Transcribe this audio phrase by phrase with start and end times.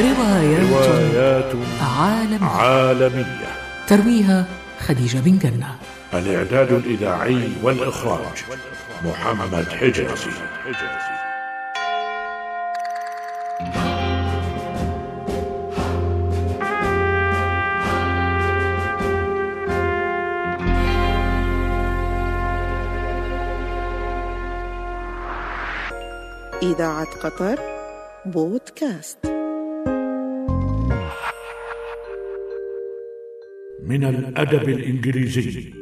[0.00, 1.52] روايات, روايات
[1.98, 2.46] عالمية.
[2.48, 3.50] عالمية.
[3.86, 4.44] ترويها
[4.78, 5.76] خديجة بن جنة.
[6.14, 8.44] الإعداد الإذاعي والإخراج
[9.04, 10.30] محمد حجازي.
[26.62, 27.58] إذاعة قطر
[28.26, 29.39] بودكاست.
[33.90, 35.72] من الأدب الإنجليزي.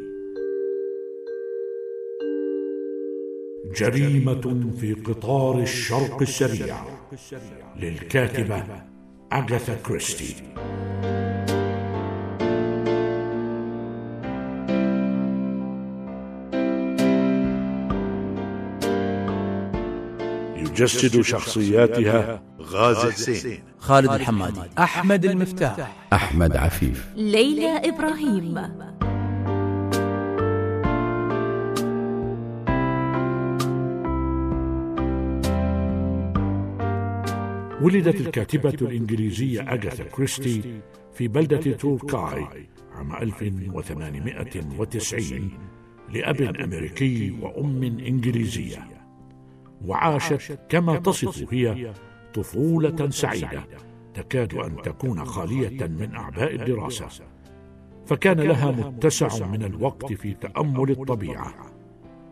[3.77, 6.77] جريمة في قطار الشرق السريع.
[7.81, 8.65] للكاتبة
[9.33, 10.35] أغاثا كريستي.
[20.57, 23.63] يجسد شخصياتها غازي حسين.
[23.79, 24.61] خالد الحمادي.
[24.79, 25.97] أحمد المفتاح.
[26.13, 27.09] أحمد عفيف.
[27.17, 28.59] ليلى إبراهيم.
[37.83, 40.81] ولدت الكاتبة الإنجليزية أغاثا كريستي
[41.15, 42.47] في بلدة توركاي
[42.95, 45.51] عام 1890
[46.13, 48.89] لأب أمريكي وأم إنجليزية.
[49.85, 51.93] وعاشت كما تصف هي
[52.35, 53.65] طفولة سعيدة.
[54.15, 57.09] تكاد أن تكون خالية من أعباء الدراسة.
[58.07, 61.55] فكان لها متسع من الوقت في تأمل الطبيعة.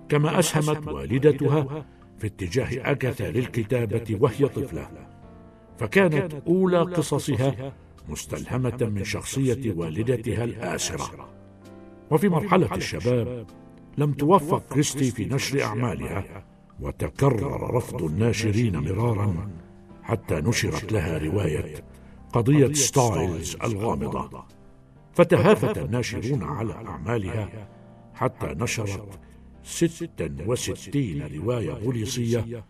[0.08, 1.84] كما أسهمت والدتها
[2.18, 4.88] في اتجاه أغاثا للكتابة وهي طفلة.
[5.78, 7.72] فكانت أولى قصصها
[8.08, 11.28] مستلهمة من شخصية والدتها الآسرة.
[12.10, 13.46] وفي مرحلة الشباب
[13.98, 16.44] لم توفق كريستي في نشر أعمالها.
[16.80, 19.48] وتكرر رفض الناشرين مرارا.
[20.06, 21.74] حتى نشرت لها رواية
[22.32, 24.44] قضية ستايلز الغامضة.
[25.12, 27.68] فتهافت الناشرون على أعمالها
[28.14, 29.08] حتى نشرت
[29.64, 32.64] ستا وستين رواية بوليسية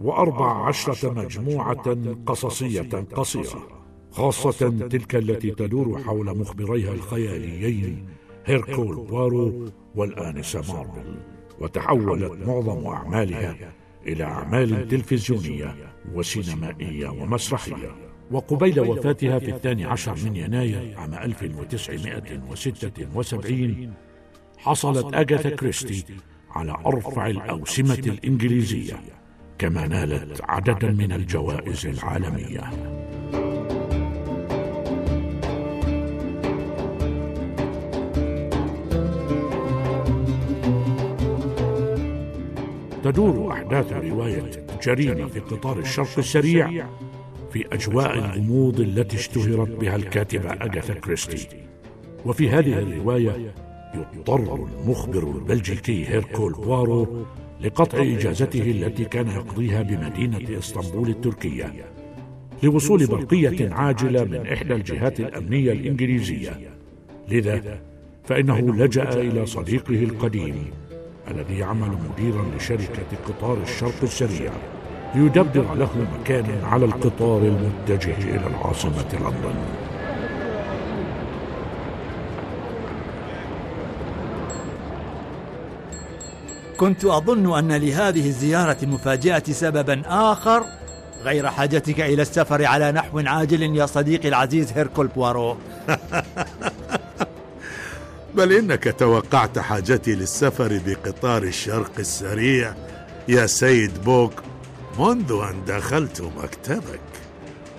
[0.00, 1.96] وأربع عشرة مجموعة
[2.26, 3.68] قصصية قصيرة.
[4.10, 8.06] خاصة تلك التي تدور حول مخبريها الخياليين
[8.44, 11.20] هيركول بوارو والآنسة ماربل
[11.60, 13.72] وتحولت معظم أعمالها
[14.06, 15.76] إلى أعمال تلفزيونية.
[16.14, 18.08] وسينمائية ومسرحية.
[18.30, 23.92] وقبيل وفاتها في الثاني عشر من يناير عام 1976
[24.58, 26.04] حصلت أغاثا كريستي
[26.50, 29.00] على أرفع الأوسمة الإنجليزية
[29.58, 32.70] كما نالت عددا من الجوائز العالمية.
[43.04, 46.86] تدور أحداث رواية جريمة في قطار الشرق السريع
[47.52, 51.48] في أجواء الغموض التي اشتهرت بها الكاتبة أغاثا كريستي.
[52.26, 53.54] وفي هذه الرواية
[53.94, 57.26] يضطر المخبر البلجيكي هيركول بوارو
[57.60, 61.74] لقطع إجازته التي كان يقضيها بمدينة إسطنبول التركية
[62.62, 66.60] لوصول برقية عاجلة من إحدى الجهات الأمنية الإنجليزية.
[67.28, 67.80] لذا
[68.24, 70.70] فإنه لجأ إلى صديقه القديم
[71.30, 74.52] الذي يعمل مديرا لشركة قطار الشرق السريع.
[75.14, 75.90] ليدبر له
[76.20, 79.54] مكانا على القطار المتجه إلى العاصمة لندن.
[86.76, 90.64] كنت أظن أن لهذه الزيارة المفاجئة سببا آخر
[91.24, 95.56] غير حاجتك إلى السفر على نحو عاجل يا صديقي العزيز هيركول بوارو.
[98.38, 102.74] بل إنك توقعت حاجتي للسفر بقطار الشرق السريع.
[103.28, 104.42] يا سيد بوك
[104.98, 107.00] منذ أن دخلت مكتبك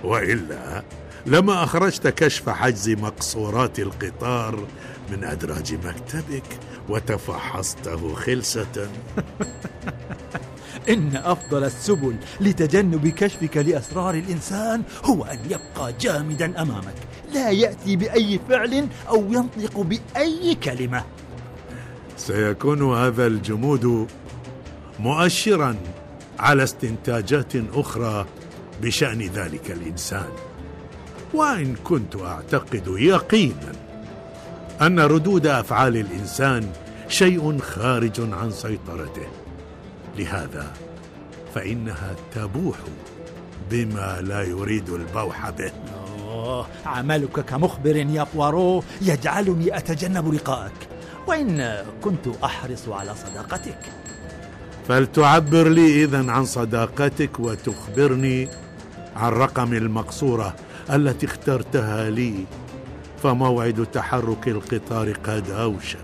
[0.03, 0.83] وإلا
[1.25, 4.67] لما أخرجت كشف حجز مقصورات القطار
[5.11, 6.43] من أدراج مكتبك
[6.89, 8.89] وتفحصته خلسة.
[10.89, 16.95] إن أفضل السبل لتجنب كشفك لأسرار الإنسان هو أن يبقى جامدا أمامك.
[17.39, 21.03] لا يأتي بأي فعل أو ينطق بأي كلمة.
[22.17, 24.07] سيكون هذا الجمود
[24.99, 25.75] مؤشرا
[26.39, 28.25] على استنتاجات أخرى
[28.81, 30.29] بشأن ذلك الإنسان.
[31.33, 33.71] وإن كنت أعتقد يقينا
[34.81, 36.71] أن ردود أفعال الإنسان
[37.07, 39.27] شيء خارج عن سيطرته.
[40.17, 40.73] لهذا
[41.55, 42.77] فإنها تبوح
[43.71, 45.71] بما لا يريد البوح به.
[46.29, 50.87] أوه عملك كمخبر يا بوارو يجعلني أتجنب لقائك
[51.27, 53.77] وإن كنت أحرص على صداقتك.
[54.87, 58.49] فلتعبر لي إذا عن صداقتك وتخبرني
[59.15, 60.55] عن رقم المقصورة
[60.89, 62.45] التي اخترتها لي
[63.23, 65.99] فموعد تحرك القطار قد أوشك.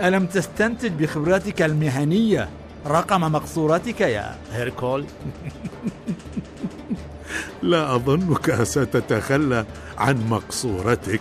[0.00, 2.48] ألم تستنتج بخبرتك المهنية
[2.86, 5.04] رقم مقصورتك يا هيركول؟
[7.62, 9.66] لا أظنك ستتخلى
[9.98, 11.20] عن مقصورتك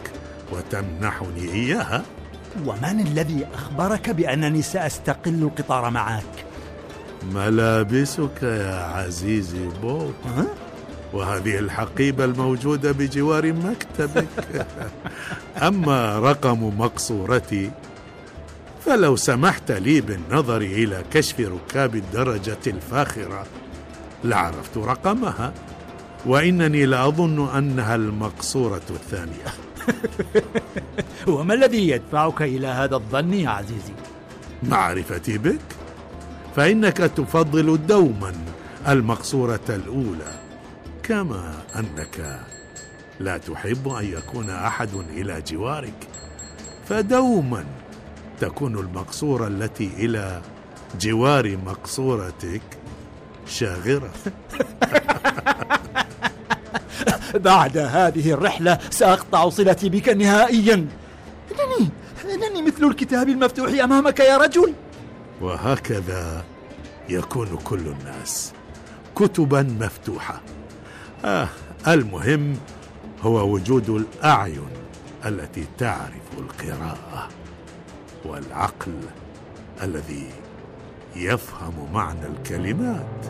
[0.51, 2.03] وتمنحني إياها
[2.65, 6.23] ومن الذي أخبرك بأنني سأستقل القطار معك؟
[7.33, 10.13] ملابسك يا عزيزي بوب؟
[11.13, 14.27] وهذه الحقيبة الموجودة بجوار مكتبك
[15.67, 17.71] أما رقم مقصورتي
[18.85, 23.45] فلو سمحت لي بالنظر إلى كشف ركاب الدرجة الفاخرة
[24.23, 25.53] لعرفت رقمها
[26.25, 29.45] وإنني لأظن أنها المقصورة الثانية.
[31.33, 33.93] وما الذي يدفعك إلى هذا الظن يا عزيزي؟
[34.63, 35.59] معرفتي بك؟
[36.55, 38.33] فإنك تفضل دوما
[38.87, 40.31] المقصورة الأولى
[41.03, 42.39] كما أنك
[43.19, 46.07] لا تحب أن يكون أحد إلى جوارك
[46.85, 47.65] فدوما
[48.39, 50.41] تكون المقصورة التي إلى
[51.01, 52.61] جوار مقصورتك
[53.47, 54.11] شاغرة.
[57.35, 60.87] بعد هذه الرحلة سأقطع صلتي بك نهائيا.
[61.51, 61.89] إنني
[62.33, 64.73] إنني مثل الكتاب المفتوح أمامك يا رجل.
[65.41, 66.43] وهكذا
[67.09, 68.53] يكون كل الناس
[69.15, 70.41] كتبا مفتوحة.
[71.25, 71.47] آه
[71.87, 72.57] المهم
[73.21, 74.69] هو وجود الأعين
[75.25, 77.29] التي تعرف القراءة
[78.25, 78.99] والعقل
[79.83, 80.29] الذي
[81.15, 83.25] يفهم معنى الكلمات.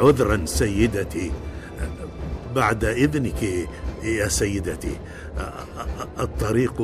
[0.00, 1.32] عذرا سيدتي.
[2.54, 3.42] بعد إذنك
[4.02, 4.96] يا سيدتي
[6.20, 6.82] الطريق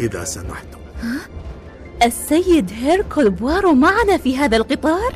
[0.00, 0.78] إذا سمحتم
[2.02, 5.14] السيد هيركول بوارو معنا في هذا القطار؟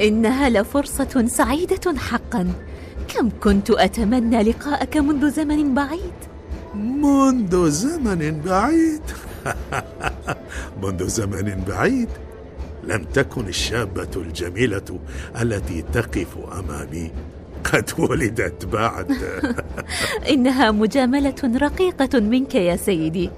[0.00, 2.52] إنها لفرصة سعيدة حقا.
[3.08, 6.18] كم كنت أتمنى لقاءك منذ زمن بعيد؟
[6.74, 9.02] منذ زمن بعيد.
[10.82, 12.08] منذ زمن بعيد.
[12.86, 14.98] لم تكن الشابة الجميلة
[15.42, 17.10] التي تقف أمامي.
[17.64, 19.12] قد ولدت بعد.
[20.32, 23.30] إنها مجاملة رقيقة منك يا سيدي.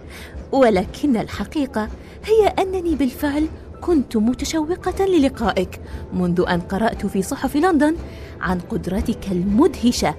[0.52, 1.88] ولكن الحقيقة
[2.24, 3.48] هي أنني بالفعل
[3.80, 5.80] كنت متشوقة للقائك
[6.12, 7.96] منذ أن قرأت في صحف لندن
[8.40, 10.14] عن قدرتك المدهشة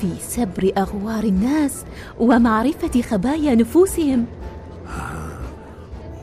[0.00, 1.84] في سبر أغوار الناس
[2.18, 4.26] ومعرفة خبايا نفوسهم.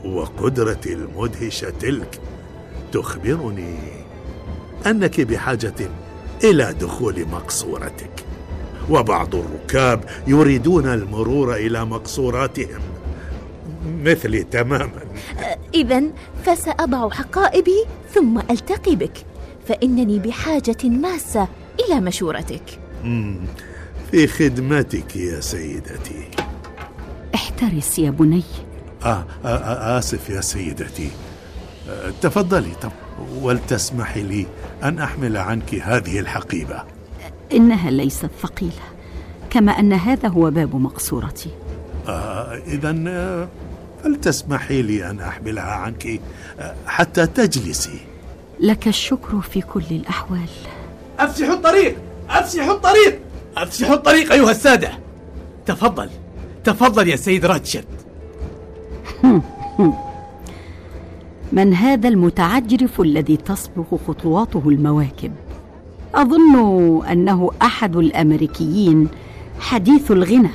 [0.04, 2.20] وقدرتي المدهشة تلك.
[2.92, 3.74] تخبرني
[4.86, 5.74] أنك بحاجة
[6.44, 8.24] إلى دخول مقصورتك.
[8.90, 12.80] وبعض الركاب يريدون المرور إلى مقصوراتهم.
[14.02, 15.00] مثلي تماما.
[15.74, 16.02] إذا
[16.44, 17.84] فسأضع حقائبي
[18.14, 19.24] ثم ألتقي بك.
[19.68, 21.48] فإنني بحاجة ماسة
[21.80, 22.78] إلى مشورتك.
[24.10, 26.28] في خدمتك يا سيدتي.
[27.34, 28.42] احترس يا بني.
[29.04, 31.10] آه آه آه آسف يا سيدتي.
[32.20, 32.92] تفضلي طب
[33.42, 34.46] ولتسمحي لي
[34.82, 36.82] أن أحمل عنك هذه الحقيبة.
[37.52, 38.72] إنها ليست ثقيلة
[39.50, 41.50] كما أن هذا هو باب مقصورتي.
[42.08, 43.48] آه إذا آه
[44.04, 46.20] فلتسمحي لي أن أحملها عنك
[46.60, 47.98] آه حتى تجلسي.
[48.60, 50.48] لك الشكر في كل الأحوال.
[51.18, 51.96] أفسحوا الطريق!
[52.30, 53.20] أفسحوا الطريق!
[53.56, 54.90] أفسحوا الطريق أيها السادة!
[55.66, 56.10] تفضل
[56.64, 57.84] تفضل يا سيد راتشت
[61.52, 65.32] من هذا المتعجرف الذي تسبق خطواته المواكب.
[66.14, 69.08] أظن أنه أحد الأمريكيين
[69.60, 70.50] حديث الغنى.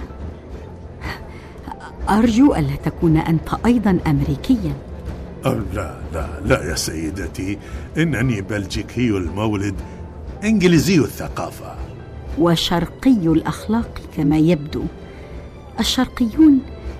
[2.09, 4.73] أرجو ألا تكون أنت أيضا امريكيا.
[5.45, 7.57] أه لا لا لا يا سيدتي.
[7.97, 9.75] إنني بلجيكي المولد
[10.43, 11.75] إنجليزي الثقافة.
[12.39, 14.83] وشرقي الأخلاق كما يبدو.
[15.79, 16.59] الشرقيون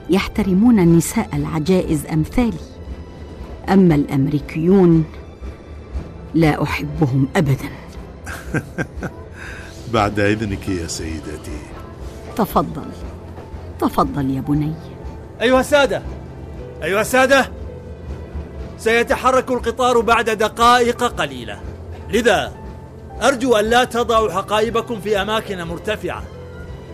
[0.09, 2.76] يحترمون النساء العجائز أمثالي.
[3.69, 5.05] أما الأمريكيون
[6.33, 7.69] لا أحبهم ابدا.
[9.93, 11.59] بعد إذنك يا سيدتي.
[12.35, 12.85] تفضل.
[13.79, 14.73] تفضل يا بني.
[15.41, 16.01] أيها السادة.
[16.83, 17.51] أيها السادة.
[18.77, 21.59] سيتحرك القطار بعد دقائق قليلة.
[22.09, 22.53] لذا
[23.21, 26.23] أرجو أن لا تضعوا حقائبكم في أماكن مرتفعة.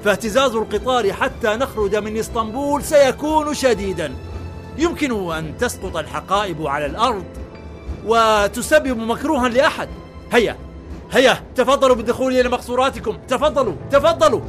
[0.04, 4.14] فاهتزاز القطار حتى نخرج من إسطنبول سيكون شديدا.
[4.78, 7.26] يمكن أن تسقط الحقائب على الأرض
[8.06, 9.90] وتسبب مكروها لأحد.
[10.32, 10.56] هيا
[11.12, 13.18] هيا تفضلوا بالدخول إلى مقصوراتكم.
[13.28, 14.42] تفضلوا تفضلوا.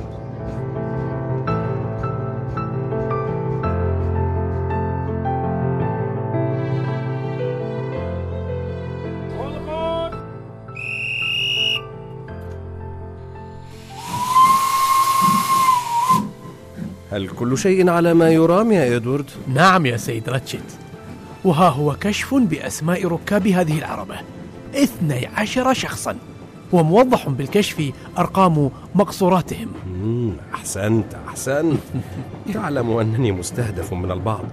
[17.14, 20.72] هل كل شيء على ما يرام يا إدوارد؟ نعم يا سيد راتشيت.
[21.44, 24.14] وها هو كشف بأسماء ركاب هذه العربة.
[24.74, 26.16] اثني عشر شخصا.
[26.72, 29.68] وموضح بالكشف أرقام مقصوراتهم.
[30.54, 31.80] أحسنت أحسنت.
[32.54, 34.44] تعلم أنني مستهدف من البعض.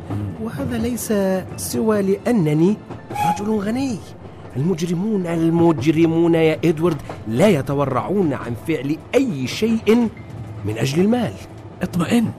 [0.41, 1.13] وهذا ليس
[1.57, 2.77] سوى لأنني
[3.11, 3.97] رجل غني.
[4.57, 10.09] المجرمون المجرمون يا إدوارد لا يتورعون عن فعل أي شيء
[10.65, 11.33] من أجل المال.
[11.81, 12.31] اطمئن.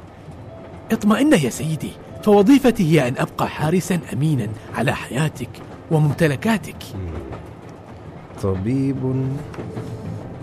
[0.93, 1.91] اطمئن يا سيدي
[2.23, 5.49] فوظيفتي هي أن أبقى حارسا أمينا على حياتك
[5.91, 6.77] وممتلكاتك.
[8.43, 9.27] طبيب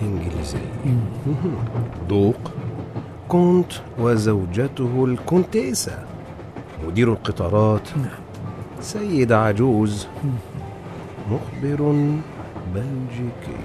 [0.01, 0.57] إنجليزي.
[2.09, 2.51] دوق.
[3.27, 6.05] كونت وزوجته الكونتيسة.
[6.87, 7.87] مدير القطارات.
[8.81, 10.07] سيد عجوز.
[11.31, 12.09] مخبر
[12.73, 13.59] بلجيكي.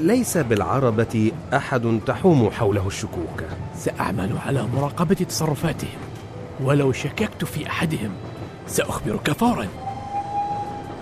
[0.00, 3.42] ليس بالعربة أحد تحوم حوله الشكوك.
[3.84, 5.98] سأعمل على مراقبة تصرفاتهم.
[6.60, 8.10] ولو شككت في أحدهم
[8.66, 9.68] سأخبرك فورا.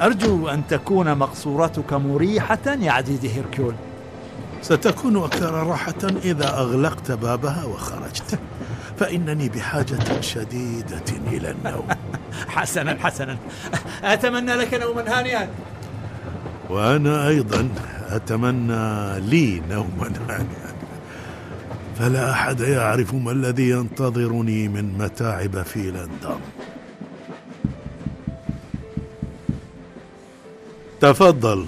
[0.00, 3.74] أرجو أن تكون مقصورتك مريحة يا عزيزي هيركول
[4.62, 5.94] ستكون أكثر راحة
[6.24, 8.38] إذا أغلقت بابها وخرجت.
[8.98, 11.88] فإنني بحاجة شديدة إلى النوم.
[12.56, 13.38] حسنا حسنا.
[14.02, 15.48] أتمنى لك نوما هانئا
[16.70, 17.68] وأنا أيضا
[18.08, 20.67] أتمنى لي نوما هانئا
[21.98, 26.40] فلا أحد يعرف ما الذي ينتظرني من متاعب في لندن.
[31.00, 31.66] تفضل.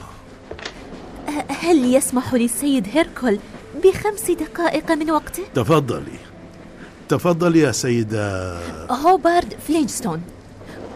[1.49, 3.38] هل يسمح للسيد هيركول
[3.84, 6.18] بخمس دقائق من وقته؟ تفضلي.
[7.08, 8.58] تفضل يا سيدة.
[8.90, 10.22] هوبارد فلينستون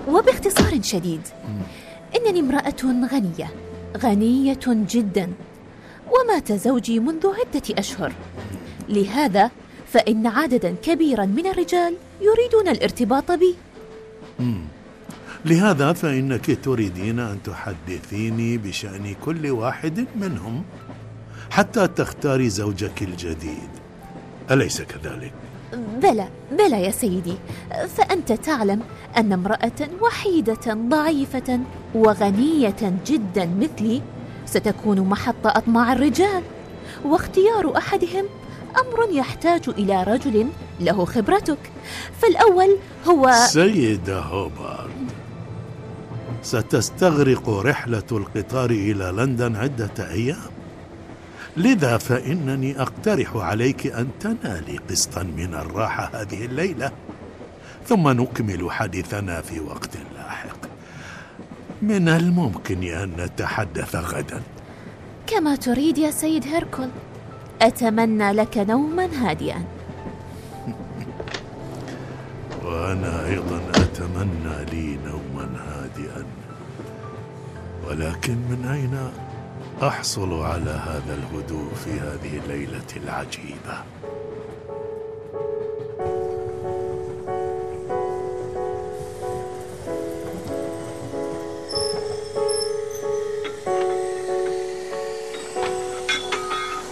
[0.09, 1.21] وباختصار شديد
[2.17, 3.51] إنني امرأة غنية
[3.97, 5.33] غنية جدا
[6.13, 8.13] ومات زوجي منذ عدة أشهر.
[8.89, 9.51] لهذا
[9.93, 13.55] فإن عددا كبيرا من الرجال يريدون الارتباط بي.
[15.45, 20.63] لهذا فإنك تريدين أن تحدثيني بشأن كل واحد منهم
[21.51, 23.69] حتى تختاري زوجك الجديد.
[24.51, 25.33] أليس كذلك؟
[26.03, 27.35] بلى بلى يا سيدي.
[27.97, 28.81] فأنت تعلم
[29.17, 31.61] أن امرأة وحيدة ضعيفة
[31.95, 34.03] وغنية جدا مثلي
[34.47, 36.43] ستكون محط أطماع الرجال
[37.05, 38.25] واختيار أحدهم
[38.77, 40.49] أمر يحتاج إلى رجل
[40.81, 41.59] له خبرتك.
[42.23, 45.11] فالأول هو سيدة هوبارد
[46.43, 50.51] ستستغرق رحلة القطار إلى لندن عدة أيام.
[51.57, 56.93] لذا فإنني أقترح عليك أن تنالي قسطا من الراحة هذه الليلة
[57.87, 60.57] ثم نكمل حديثنا في وقت لاحق.
[61.83, 64.43] من الممكن أن نتحدث غدا.
[65.27, 66.89] كما تريد يا سيد هيركول.
[67.63, 69.65] أتمنى لك نوما هادئا.
[72.65, 76.25] وأنا أيضا أتمنى لي نوما هادئا.
[77.89, 78.99] ولكن من أين
[79.89, 83.77] أحصل على هذا الهدوء في هذه الليلة العجيبة؟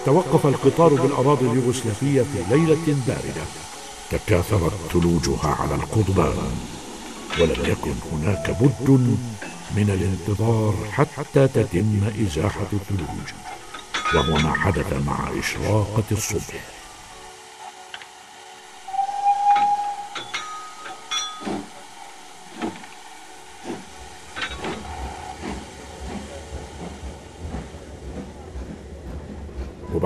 [0.07, 3.45] توقف القطار بالأراضي اليوغوسلافية في ليلة باردة.
[4.11, 6.53] تكاثرت ثلوجها على القضبان.
[7.41, 8.91] ولم يكن هناك بد
[9.77, 13.29] من الانتظار حتى تتم إزاحة الثلوج.
[14.15, 16.82] وهو ما حدث مع إشراقة الصبح.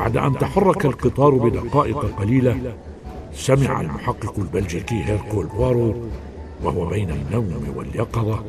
[0.07, 2.75] وبعد أن تحرك القطار بدقائق قليلة
[3.35, 5.95] سمع المحقق البلجيكي هيركول بوارو
[6.63, 8.45] وهو بين النوم واليقظة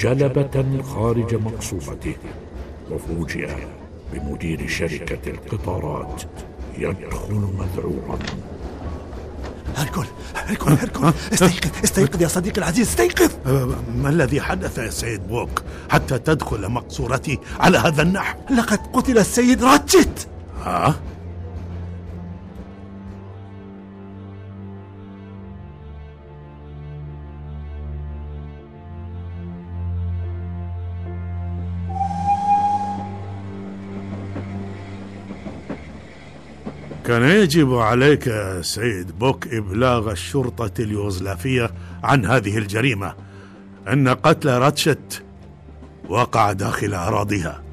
[0.00, 2.14] جلبة خارج مقصورته
[2.90, 3.50] وفوجئ
[4.12, 6.22] بمدير شركة القطارات
[6.78, 8.18] يدخل مذعورا.
[9.76, 13.30] هيركول هيركول هيركول استيقظ استيقظ يا صديقي العزيز استيقظ!
[13.96, 19.64] ما الذي حدث يا سيد بوك حتى تدخل مقصورتي على هذا النحو؟ لقد قتل السيد
[19.64, 20.28] راتشت
[20.64, 20.94] ها؟
[37.06, 41.70] كان يجب عليك يا سيد بوك إبلاغ الشرطة اليوغوسلافية
[42.04, 43.14] عن هذه الجريمة
[43.88, 45.22] أن قتل راتشت
[46.08, 47.63] وقع داخل أراضيها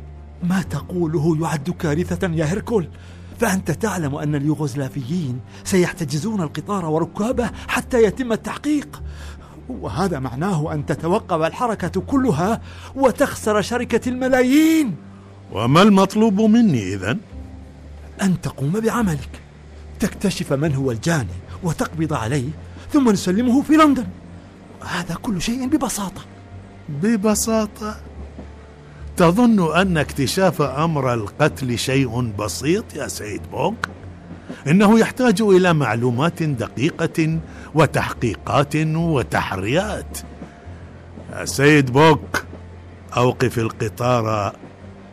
[0.43, 2.87] ما تقوله يعد كارثة يا هيركول؟
[3.39, 9.01] فأنت تعلم أن اليوغوسلافيين سيحتجزون القطار وركابه حتى يتم التحقيق.
[9.69, 12.61] وهذا معناه أن تتوقف الحركة كلها
[12.95, 14.95] وتخسر شركة الملايين.
[15.51, 17.17] وما المطلوب مني إذن؟
[18.21, 19.41] أن تقوم بعملك.
[19.99, 22.49] تكتشف من هو الجاني وتقبض عليه
[22.93, 24.07] ثم نسلمه في لندن.
[24.81, 26.21] هذا كل شيء ببساطة.
[26.89, 27.95] ببساطة
[29.21, 33.75] تظن أن اكتشاف أمر القتل شيء بسيط يا سيد بوك؟
[34.67, 37.39] إنه يحتاج إلى معلومات دقيقة
[37.73, 40.17] وتحقيقات وتحريات
[41.33, 42.43] يا سيد بوك
[43.17, 44.55] أوقف القطار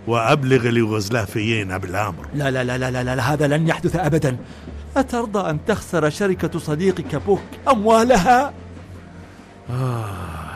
[0.07, 4.37] وأبلغ اليوغوسلافيين بالأمر لا لا لا لا لا, لا هذا لن يحدث أبدا
[4.97, 8.53] أترضى أن تخسر شركة صديقك بوك أموالها؟
[9.71, 10.48] آه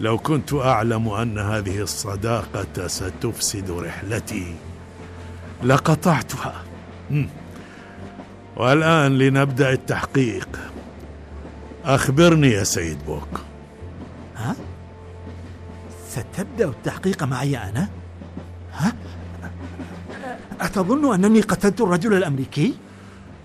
[0.00, 4.54] لو كنت أعلم أن هذه الصداقة ستفسد رحلتي
[5.62, 6.54] لقطعتها
[8.56, 10.48] والآن لنبدأ التحقيق
[11.84, 13.40] أخبرني يا سيد بوك
[14.36, 14.56] ها؟
[16.08, 17.88] ستبدأ التحقيق معي أنا؟
[18.74, 18.92] ها؟
[20.60, 22.74] أتظن أنني قتلت الرجل الأمريكي؟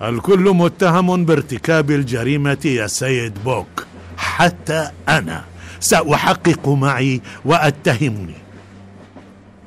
[0.01, 3.85] الكل متهم بارتكاب الجريمة يا سيد بوك
[4.17, 5.43] حتى أنا
[5.85, 8.35] سأحقق معي وأتهمني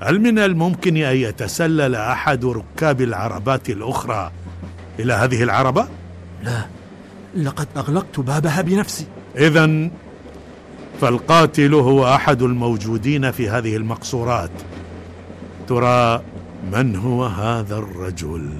[0.02, 4.30] هل من الممكن أن يتسلل أحد ركاب العربات الأخرى
[4.98, 5.88] إلى هذه العربة؟
[6.42, 6.66] لا
[7.37, 9.06] لقد أغلقت بابها بنفسي
[9.37, 9.90] إذا
[11.00, 14.50] فالقاتل هو أحد الموجودين في هذه المقصورات
[15.69, 16.23] ترى
[16.73, 18.52] من هو هذا الرجل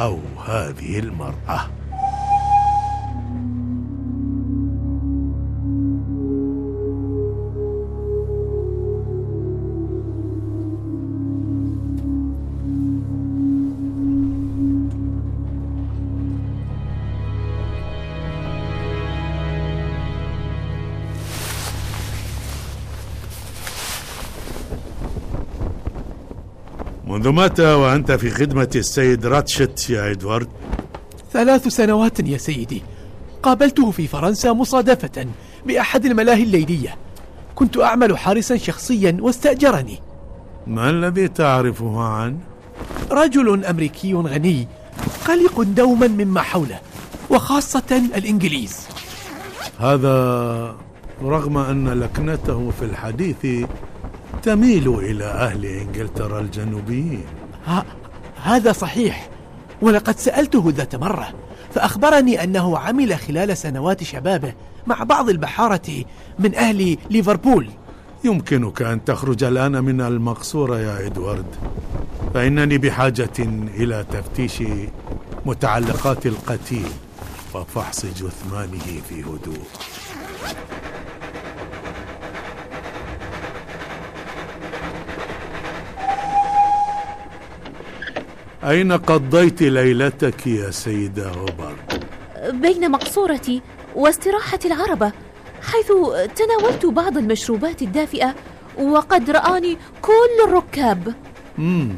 [0.00, 1.81] أو هذه المرأة؟
[27.32, 30.48] متى وأنت في خدمة السيد راتشت يا إدوارد؟
[31.32, 32.82] ثلاث سنوات يا سيدي
[33.42, 35.26] قابلته في فرنسا مصادفة
[35.66, 36.96] بأحد الملاهي الليلية
[37.54, 39.98] كنت أعمل حارسا شخصيا واستأجرني
[40.66, 42.38] ما الذي تعرفه عنه؟
[43.10, 44.68] رجل أمريكي غني
[45.28, 46.80] قلق دوما مما حوله
[47.30, 48.76] وخاصة الإنجليز
[49.80, 50.76] هذا
[51.22, 53.66] رغم أن لكنته في الحديث
[54.42, 57.24] تميل إلى أهل إنجلترا الجنوبيين.
[57.66, 57.84] ها
[58.42, 59.28] هذا صحيح.
[59.82, 61.28] ولقد سألته ذات مرة
[61.74, 64.54] فأخبرني أنه عمل خلال سنوات شبابه
[64.86, 66.04] مع بعض البحارة
[66.38, 67.68] من أهل ليفربول.
[68.24, 71.46] يمكنك أن تخرج الآن من المقصورة يا إدوارد.
[72.34, 73.38] فإنني بحاجة
[73.76, 74.62] إلى تفتيش
[75.46, 76.88] متعلقات القتيل
[77.54, 79.66] وفحص جثمانه في هدوء.
[88.64, 91.74] أين قضيت ليلتك يا سيدة هوبر؟
[92.50, 93.62] بين مقصورتي
[93.94, 95.12] واستراحة العربة
[95.62, 95.92] حيث
[96.36, 98.34] تناولت بعض المشروبات الدافئة
[98.78, 101.14] وقد رآني كل الركاب
[101.58, 101.88] مم.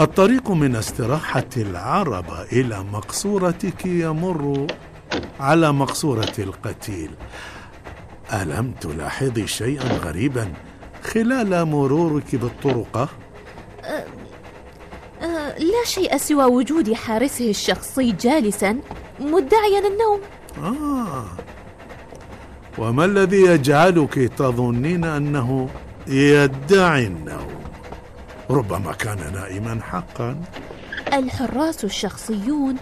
[0.00, 4.66] الطريق من استراحة العربة إلى مقصورتك يمر
[5.40, 7.10] على مقصورة القتيل
[8.32, 10.52] ألم تلاحظي شيئا غريبا
[11.04, 13.08] خلال مرورك بالطرقة؟
[15.58, 18.78] لا شيء سوى وجود حارسه الشخصي جالسا
[19.20, 20.20] مدعيا النوم.
[20.62, 21.24] آه.
[22.78, 25.68] وما الذي يجعلك تظنين أنه
[26.06, 27.54] يدعي النوم؟
[28.50, 30.40] ربما كان نائما حقا.
[31.12, 32.76] الحراس الشخصيون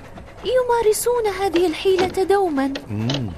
[0.44, 2.72] يمارسون هذه الحيلة دوما.
[2.90, 3.30] مم.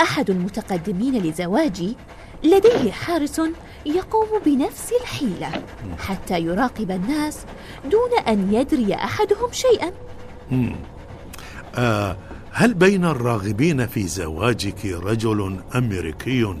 [0.00, 1.96] أحد المتقدمين لزواجي
[2.44, 3.40] لديه حارس
[3.86, 5.62] يقوم بنفس الحيلة
[5.98, 7.38] حتى يراقب الناس
[7.84, 9.92] دون أن يدري أحدهم شيئا.
[11.74, 12.16] آه
[12.52, 16.56] هل بين الراغبين في زواجك رجل أمريكي؟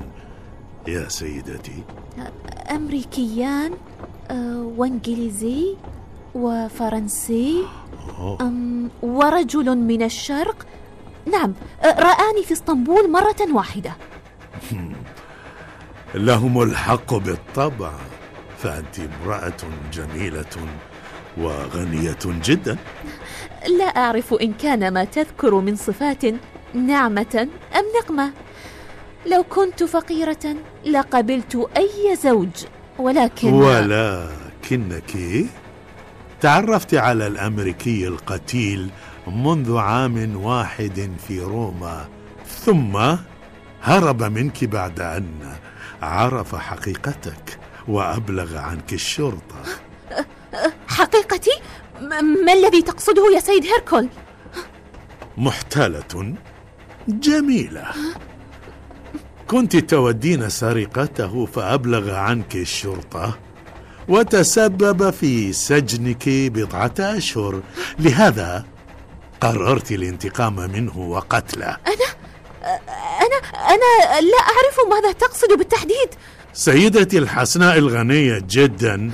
[0.88, 1.82] يا سيدتي؟
[2.70, 3.72] أمريكيان
[4.30, 5.76] آه، وإنجليزي
[6.34, 7.64] وفرنسي.
[8.40, 10.66] أم، ورجل من الشرق.
[11.32, 13.92] نعم آه، رآني في إسطنبول مرة واحدة.
[16.14, 17.92] لهم الحق بالطبع
[18.58, 19.56] فأنت امرأة
[19.92, 20.56] جميلة
[21.38, 22.76] وغنية جدا.
[23.78, 26.24] لا أعرف إن كان ما تذكر من صفات
[26.74, 28.32] نعمة أم نقمة.
[29.26, 32.48] لو كنت فقيرة لقبلت أي زوج
[32.98, 35.16] ولكن ولكنك
[36.40, 38.90] تعرفت على الأمريكي القتيل
[39.26, 42.08] منذ عام واحد في روما
[42.48, 43.16] ثم
[43.82, 45.56] هرب منك بعد أن
[46.02, 47.58] عرف حقيقتك
[47.88, 49.62] وأبلغ عنك الشرطة.
[50.88, 51.50] حقيقتي؟
[52.44, 54.08] ما الذي تقصده يا سيد هيركول؟
[55.36, 56.34] محتالة.
[57.08, 57.84] جميلة.
[59.48, 63.38] كنت تودين سرقته فأبلغ عنك الشرطة
[64.08, 67.62] وتسبب في سجنك بضعة أشهر.
[67.98, 68.64] لهذا
[69.40, 71.66] قررت الانتقام منه وقتله.
[71.66, 72.19] أنا؟
[72.62, 76.08] أنا لا أعرف ماذا تقصد بالتحديد.
[76.52, 79.10] سيدتي الحسناء الغنية جدا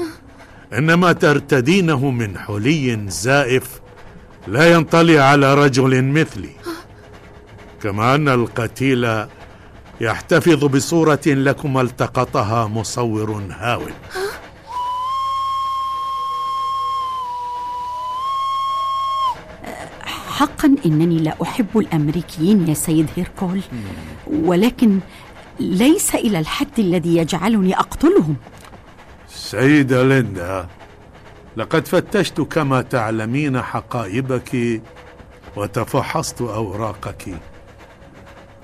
[0.73, 3.81] إنما ترتدينه من حلي زائف
[4.47, 6.53] لا ينطلي على رجل مثلي.
[7.83, 9.27] كما أن القتيل
[10.01, 13.83] يحتفظ بصورة لكما التقطها مصور هاو
[20.37, 23.61] حقا إنني لا أحب الأمريكيين يا سيد هيركول.
[24.27, 25.01] ولكن
[25.61, 28.37] ليس إلى الحد الذي يجعلني أقتلهم.
[29.29, 30.67] سيدة ليندا
[31.57, 34.83] لقد فتشت كما تعلمين حقائبك
[35.57, 37.41] وتفحصت أوراقك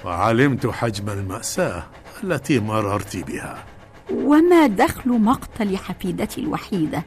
[0.04, 1.84] وعلمت حجم المأساة
[2.24, 3.64] التي مررت بها.
[4.10, 7.02] وما دخل مقتل حفيدتي الوحيدة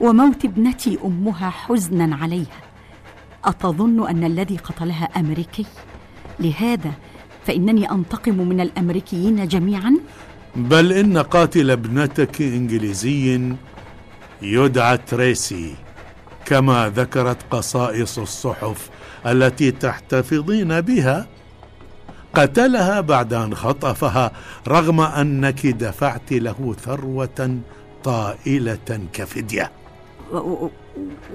[0.00, 2.69] وموت ابنتي أمها حزنا عليها.
[3.44, 5.66] أتظن أن الذي قتلها أمريكي؟
[6.40, 6.92] لهذا
[7.46, 9.94] فإنني أنتقم من الأمريكيين جميعا؟
[10.56, 13.52] بل إن قاتل ابنتك إنجليزي
[14.42, 15.74] يدعى تريسي
[16.46, 18.90] كما ذكرت قصائص الصحف
[19.26, 21.26] التي تحتفظين بها.
[22.34, 24.32] قتلها بعد أن خطفها
[24.68, 27.58] رغم أنك دفعت له ثروة
[28.04, 29.62] طائلة كفدية.
[29.62, 29.79] و- و-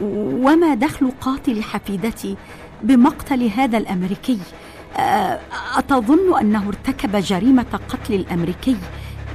[0.01, 2.35] وما دخل قاتل حفيدتي
[2.83, 4.39] بمقتل هذا الأمريكي؟
[5.77, 8.75] أتظن أنه ارتكب جريمة قتل الأمريكي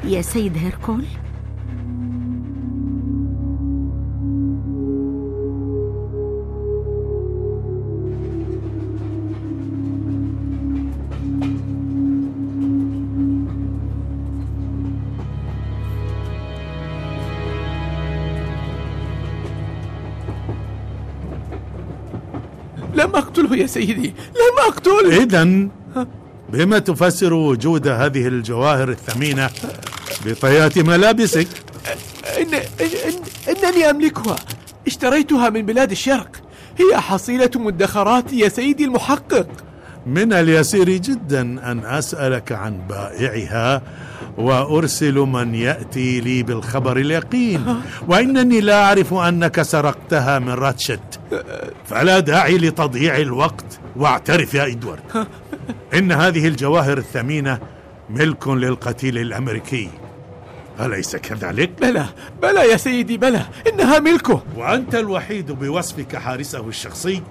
[0.05, 1.05] يا سيد هيركول؟
[23.51, 25.69] أقتله يا سيدي لم أقتله إذا
[26.49, 29.51] بما تفسر وجود هذه الجواهر الثمينة
[30.27, 31.49] بطيات ملابسك؟
[32.39, 34.37] إن إن إن إنني أملكها.
[34.87, 36.31] اشتريتها من بلاد الشرق.
[36.79, 39.47] هي حصيلة مدخراتي يا سيدي المحقق.
[40.07, 43.83] من اليسير جدا أن أسألك عن بائعها
[44.39, 47.83] وأرسل من يأتي لي بالخبر اليقين.
[48.09, 51.21] وإنني لا أعرف أنك سرقتها من راتشت.
[51.85, 55.27] فلا داعي لتضييع الوقت واعترف يا إدوارد.
[55.95, 57.59] إن هذه الجواهر الثمينة
[58.11, 59.91] ملك للقتيل الأمريكي.
[60.81, 62.07] أليس كذلك؟ بلى
[62.43, 63.43] بلى يا سيدي بلى.
[63.73, 64.43] إنها ملكه.
[64.57, 67.23] وأنت الوحيد بوصفك حارسه الشخصي.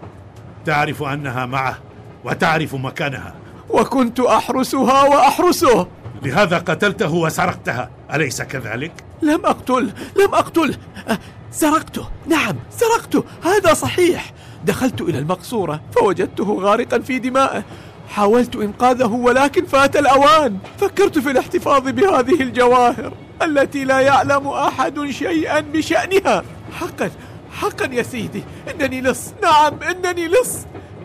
[0.65, 1.77] تعرف أنها معه.
[2.23, 3.35] وتعرف مكانها.
[3.69, 5.87] وكنت أحرسها وأحرسه.
[6.23, 7.89] لهذا قتلته وسرقتها.
[8.13, 10.75] أليس كذلك؟ لم أقتل لم أقتل.
[11.07, 11.19] أه،
[11.51, 12.07] سرقته.
[12.27, 13.23] نعم سرقته.
[13.43, 14.33] هذا صحيح.
[14.65, 17.63] دخلت إلى المقصورة فوجدته غارقا في دمائه.
[18.09, 20.57] حاولت إنقاذه ولكن فات الأوان.
[20.79, 26.43] فكرت في الاحتفاظ بهذه الجواهر التي لا يعلم أحد شيئا بشأنها.
[26.79, 27.11] حقا
[27.51, 28.43] حقا يا سيدي.
[28.71, 30.57] إنني لص نعم إنني لص.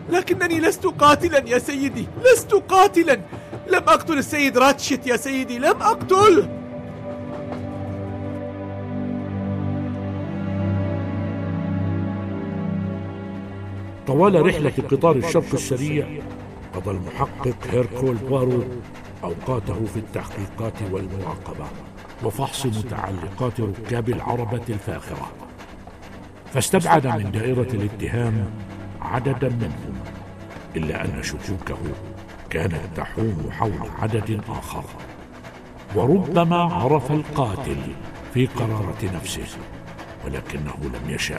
[0.09, 3.19] لكنني لست قاتلا يا سيدي لست قاتلا.
[3.67, 6.49] لم أقتل السيد راتشت يا سيدي لم أقتله
[14.07, 16.07] طوال رحلة قطار الشرق السريع
[16.75, 18.63] قضى المحقق هيركول بوارو
[19.23, 21.65] أوقاته في التحقيقات والمراقبة
[22.23, 25.31] وفحص متعلقات ركاب العربة الفاخرة.
[26.53, 28.49] فاستبعد من دائرة الاتهام
[29.05, 29.99] عددا منهم
[30.75, 31.77] إلا أن شكوكه
[32.49, 34.83] كانت تحوم حول عدد آخر.
[35.95, 37.77] وربما عرف القاتل
[38.33, 39.57] في قرارة نفسه
[40.25, 41.37] ولكنه لم يشأ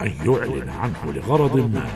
[0.00, 1.86] أن يعلن عنه لغرض ما.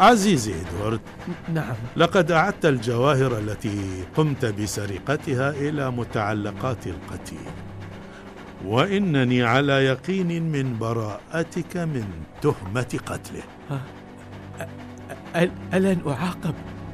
[0.00, 1.00] عزيزي إدوارد
[1.54, 1.74] نعم.
[1.96, 7.48] لقد أعدت الجواهر التي قمت بسرقتها إلى متعلقات القتيل.
[8.64, 12.04] وإنني على يقين من براءتك من
[12.42, 13.42] تهمة قتله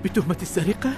[0.05, 0.91] بتهمة السرقة؟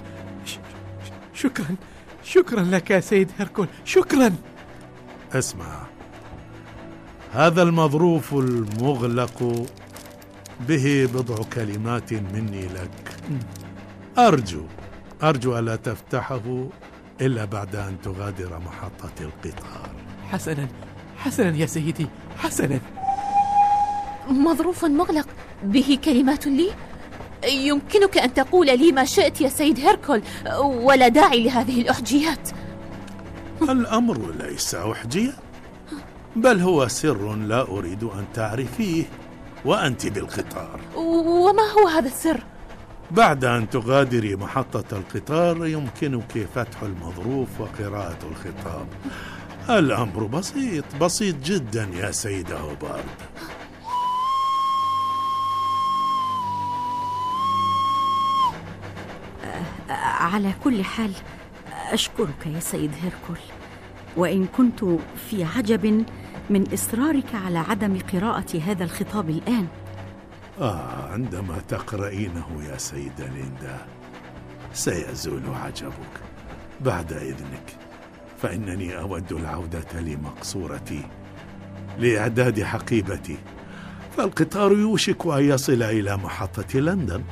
[0.46, 1.76] ش- ش- شكرا
[2.24, 4.32] شكرا لك يا سيد هيركول شكرا
[5.32, 5.82] اسمع
[7.32, 9.66] هذا المظروف المغلق
[10.68, 13.16] به بضع كلمات مني لك
[14.18, 14.62] أرجو
[15.22, 16.68] أرجو ألا تفتحه
[17.20, 19.85] إلا بعد أن تغادر محطة القطار
[20.32, 20.68] حسنا
[21.16, 22.06] حسنا يا سيدي
[22.38, 22.80] حسنا.
[24.28, 25.28] مظروف مغلق
[25.62, 26.70] به كلمات لي.
[27.44, 30.22] يمكنك أن تقول لي ما شئت يا سيد هيركول
[30.60, 32.48] ولا داعي لهذه الأحجيات.
[33.62, 35.32] الأمر ليس أحجية
[36.36, 39.04] بل هو سر لا أريد أن تعرفيه
[39.64, 40.80] وأنت بالقطار.
[40.96, 42.40] وما هو هذا السر؟
[43.10, 48.86] بعد أن تغادري محطة القطار يمكنك فتح المظروف وقراءة الخطاب.
[49.70, 53.04] الأمر بسيط بسيط جدا يا سيدة هوبارد.
[60.20, 61.12] على كل حال
[61.92, 63.38] أشكرك يا سيد هيركول.
[64.16, 64.84] وإن كنت
[65.30, 66.04] في عجب
[66.50, 69.66] من إصرارك على عدم قراءة هذا الخطاب الآن.
[70.60, 73.86] آه عندما تقرأينه يا سيدة ليندا
[74.72, 76.20] سيزول عجبك
[76.80, 77.85] بعد إذنك.
[78.38, 81.02] فإنني أود العودة لمقصورتي
[81.98, 83.36] لإعداد حقيبتي
[84.16, 87.22] فالقطار يوشك أن يصل إلى محطة لندن.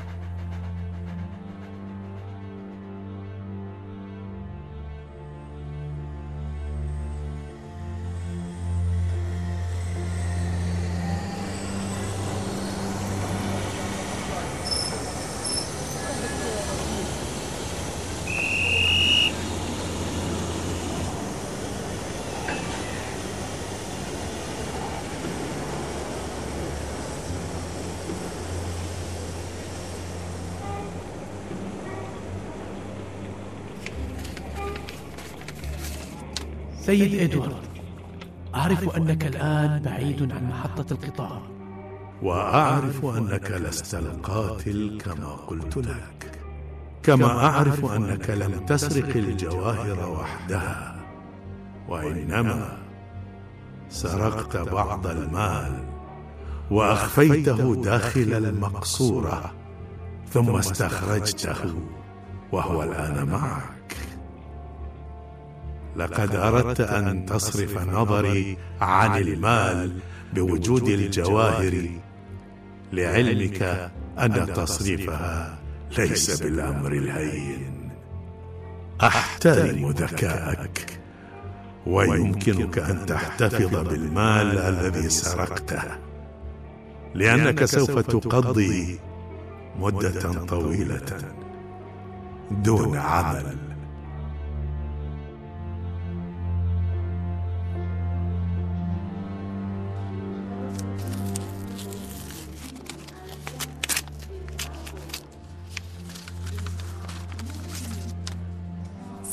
[36.87, 37.57] سيد إدوارد
[38.55, 41.42] أعرف أنك الآن بعيد عن محطة القطار.
[42.23, 46.40] وأعرف أنك لست القاتل كما قلت لك.
[47.03, 50.97] كما أعرف أنك لم تسرق الجواهر وحدها.
[51.88, 52.79] وإنما
[53.88, 55.85] سرقت بعض المال.
[56.70, 59.55] وأخفيته داخل المقصورة.
[60.31, 61.75] ثم استخرجته.
[62.53, 63.74] وهو الآن معك.
[65.96, 69.98] لقد أردت أن تصرف نظري عن المال
[70.35, 71.88] بوجود الجواهر.
[72.92, 75.59] لعلمك أن تصريفها
[75.98, 77.90] ليس بالأمر الهين.
[79.02, 81.00] أحترم ذكاءك.
[81.87, 85.83] ويمكنك أن تحتفظ بالمال الذي سرقته.
[87.14, 88.98] لأنك سوف تقضي
[89.78, 91.18] مدة طويلة
[92.50, 93.74] دون عمل.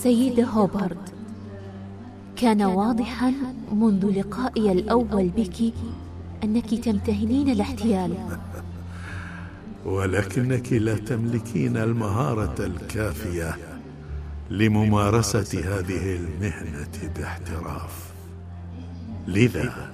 [0.03, 1.09] سيدة هوبارد.
[2.35, 3.33] كان واضحا
[3.73, 5.73] منذ لقائي الأول بك
[6.43, 8.13] أنك تمتهنين الاحتيال.
[9.85, 13.57] ولكنك لا تملكين المهارة الكافية
[14.49, 18.11] لممارسة هذه المهنة باحتراف.
[19.27, 19.91] لذا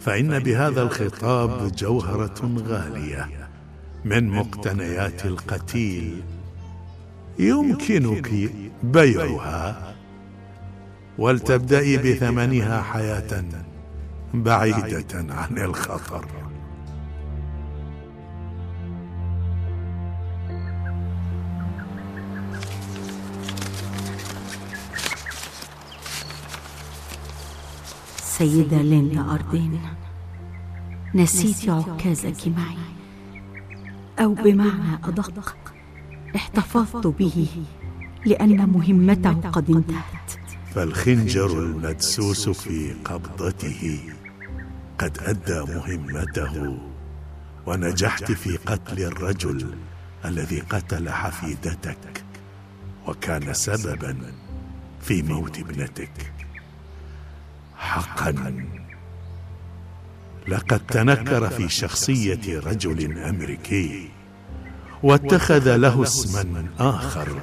[0.00, 3.28] فإن بهذا الخطاب جوهرة غالية
[4.04, 6.22] من مقتنيات القتيل
[7.38, 8.50] يمكنك
[8.82, 9.94] بيعها.
[11.18, 13.44] ولتبدأي بثمنها حياة
[14.34, 16.26] بعيدة عن الخطر.
[28.22, 29.80] سيدة ليندا أردين
[31.14, 32.76] نسيت عكازك معي
[34.18, 35.61] أو بمعنى أدق.
[36.34, 37.48] احتفظت به
[38.26, 40.38] لأن مهمته قد انتهت.
[40.74, 44.00] فالخنجر المدسوس في قبضته
[44.98, 46.78] قد أدى مهمته
[47.66, 49.74] ونجحت في قتل الرجل
[50.24, 52.24] الذي قتل حفيدتك
[53.06, 54.16] وكان سببا
[55.00, 56.32] في موت ابنتك.
[57.76, 58.64] حقا
[60.48, 64.10] لقد تنكر في شخصية رجل أمريكي.
[65.02, 67.40] واتخذ له اسما آخر.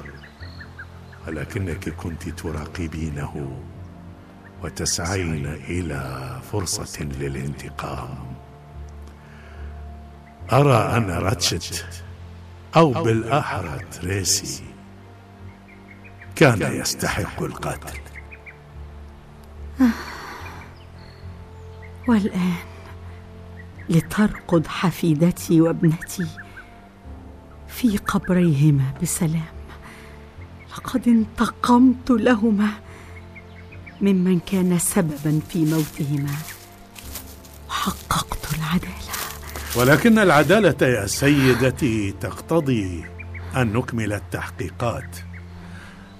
[1.26, 3.62] ولكنك كنت تراقبينه
[4.62, 8.34] وتسعين إلى فرصة للانتقام.
[10.52, 12.02] أرى أن راتشت
[12.76, 14.64] أو بالأحرى تريسي
[16.36, 18.00] كان يستحق القتل.
[22.08, 22.54] والآن
[23.88, 26.26] لترقد حفيدتي وابنتي.
[27.80, 29.52] في قبريهما بسلام.
[30.70, 32.68] لقد انتقمت لهما
[34.00, 36.34] ممن كان سببا في موتهما.
[37.68, 39.12] وحققت العدالة.
[39.76, 43.04] ولكن العدالة يا سيدتي تقتضي
[43.56, 45.16] أن نكمل التحقيقات.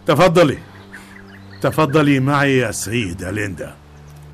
[0.07, 0.59] تفضلي.
[1.61, 3.77] تفضلي معي يا سيدة ليندا.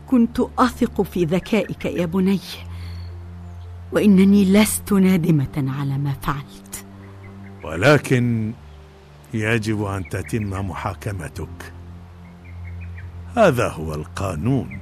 [0.07, 2.41] كنت أثق في ذكائك يا بني
[3.93, 6.86] وإنني لست نادمة على ما فعلت.
[7.67, 8.53] ولكن
[9.35, 11.73] يجب أن تتم محاكمتك.
[13.37, 14.81] هذا هو القانون.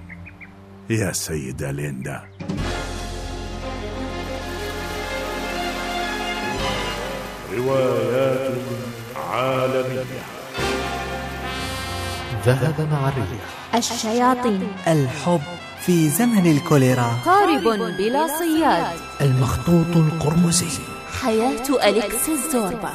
[0.91, 2.23] يا سيدة ليندا.
[7.57, 8.53] روايات
[9.17, 10.05] عالمية.
[12.47, 13.75] ذهب مع الريح.
[13.75, 14.69] الشياطين.
[14.87, 15.41] الحب
[15.81, 17.11] في زمن الكوليرا.
[17.25, 17.63] قارب
[17.99, 18.99] بلا صياد.
[19.21, 21.04] المخطوط القرمزي.
[21.25, 22.91] حياة أليكسيس زوربا.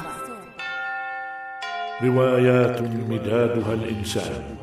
[2.04, 4.58] روايات مدادها الإنسان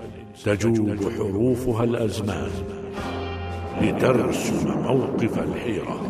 [0.44, 2.50] تجول حروفها الأزمان.
[3.81, 6.00] لترسم موقف الحيرة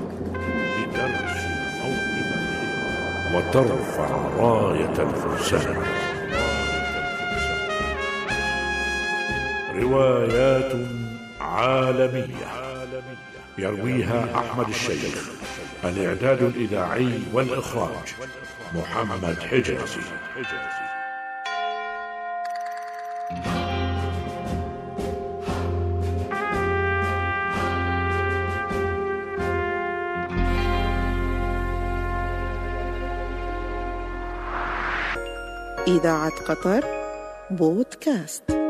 [0.78, 5.76] لترسم موقف الحيرة وترفع راية الفرسان.
[9.74, 10.72] روايات
[11.40, 12.56] عالمية.
[13.58, 15.30] يرويها أحمد الشيخ
[15.84, 18.14] الإعداد الإذاعي والإخراج
[18.74, 20.00] محمد حجازي.
[35.88, 36.84] إذاعة قطر
[37.50, 38.65] بودكاست.